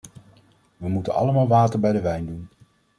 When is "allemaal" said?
1.13-1.47